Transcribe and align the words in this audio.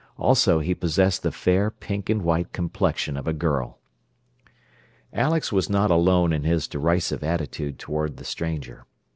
Also 0.17 0.57
he 0.61 0.73
possessed 0.73 1.21
the 1.21 1.31
fair 1.31 1.69
pink 1.69 2.09
and 2.09 2.23
white 2.23 2.51
complexion 2.53 3.15
of 3.15 3.27
a 3.27 3.33
girl. 3.33 3.77
Alex 5.13 5.51
was 5.51 5.69
not 5.69 5.91
alone 5.91 6.33
in 6.33 6.43
his 6.43 6.67
derisive 6.67 7.23
attitude 7.23 7.77
toward 7.77 8.17
the 8.17 8.25
stranger. 8.25 8.87